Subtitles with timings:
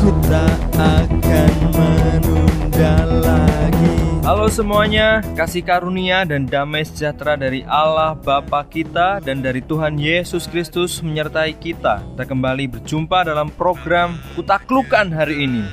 [0.00, 3.92] Ku tak akan menunda lagi
[4.24, 10.48] Halo semuanya, kasih karunia dan damai sejahtera dari Allah Bapa kita dan dari Tuhan Yesus
[10.48, 12.00] Kristus menyertai kita.
[12.00, 15.68] Kita kembali berjumpa dalam program Kutaklukan hari ini.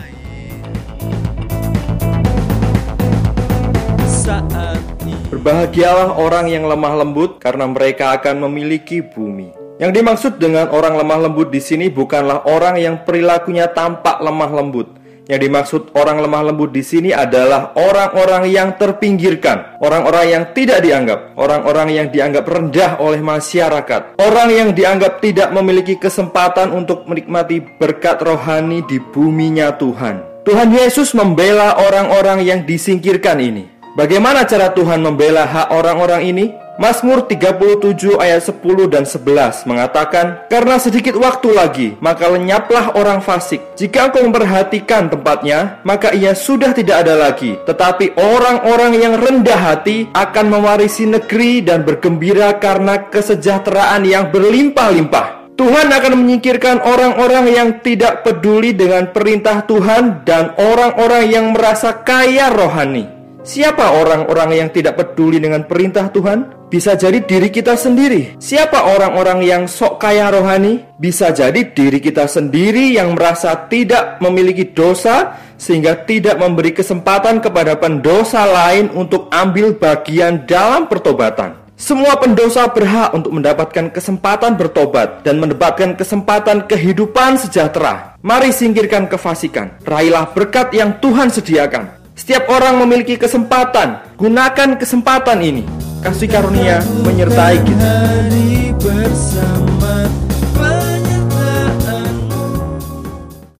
[4.03, 9.56] Saat ini Berbahagialah orang yang lemah lembut karena mereka akan memiliki bumi.
[9.77, 14.97] Yang dimaksud dengan orang lemah lembut di sini bukanlah orang yang perilakunya tampak lemah lembut.
[15.29, 21.35] Yang dimaksud orang lemah lembut di sini adalah orang-orang yang terpinggirkan, orang-orang yang tidak dianggap,
[21.37, 28.23] orang-orang yang dianggap rendah oleh masyarakat, orang yang dianggap tidak memiliki kesempatan untuk menikmati berkat
[28.23, 30.41] rohani di buminya Tuhan.
[30.47, 33.76] Tuhan Yesus membela orang-orang yang disingkirkan ini.
[33.97, 36.45] Bagaimana cara Tuhan membela hak orang-orang ini?
[36.77, 43.57] Mazmur 37 ayat 10 dan 11 mengatakan, Karena sedikit waktu lagi, maka lenyaplah orang fasik.
[43.73, 47.57] Jika engkau memperhatikan tempatnya, maka ia sudah tidak ada lagi.
[47.65, 55.57] Tetapi orang-orang yang rendah hati akan mewarisi negeri dan bergembira karena kesejahteraan yang berlimpah-limpah.
[55.57, 62.53] Tuhan akan menyingkirkan orang-orang yang tidak peduli dengan perintah Tuhan dan orang-orang yang merasa kaya
[62.53, 63.16] rohani.
[63.47, 66.67] Siapa orang-orang yang tidak peduli dengan perintah Tuhan?
[66.67, 68.35] Bisa jadi diri kita sendiri.
[68.43, 70.83] Siapa orang-orang yang sok kaya rohani?
[70.99, 77.79] Bisa jadi diri kita sendiri yang merasa tidak memiliki dosa sehingga tidak memberi kesempatan kepada
[77.79, 81.55] pendosa lain untuk ambil bagian dalam pertobatan.
[81.79, 88.17] Semua pendosa berhak untuk mendapatkan kesempatan bertobat dan mendapatkan kesempatan kehidupan sejahtera.
[88.25, 89.77] Mari singkirkan kefasikan.
[89.85, 91.96] Raihlah berkat yang Tuhan sediakan.
[92.17, 94.17] Setiap orang memiliki kesempatan.
[94.17, 95.61] Gunakan kesempatan ini.
[96.01, 97.93] Kasih karunia menyertai kita.